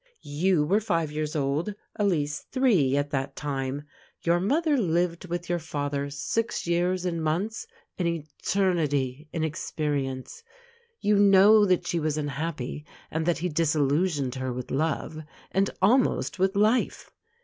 You 0.23 0.65
were 0.65 0.79
five 0.81 1.11
years 1.11 1.35
old, 1.35 1.75
Elise 1.95 2.47
three, 2.51 2.97
at 2.97 3.11
that 3.11 3.35
time. 3.35 3.83
Your 4.23 4.39
mother 4.39 4.75
lived 4.75 5.25
with 5.27 5.47
your 5.47 5.59
father 5.59 6.09
six 6.09 6.65
years 6.65 7.05
in 7.05 7.21
months, 7.21 7.67
an 7.99 8.07
eternity 8.07 9.27
in 9.31 9.43
experience. 9.43 10.41
You 11.01 11.17
know 11.19 11.67
that 11.67 11.85
she 11.85 11.99
was 11.99 12.17
unhappy, 12.17 12.83
and 13.11 13.27
that 13.27 13.37
he 13.37 13.49
disillusioned 13.49 14.33
her 14.33 14.51
with 14.51 14.71
love, 14.71 15.19
and 15.51 15.69
almost 15.83 16.39
with 16.39 16.55
life. 16.55 17.11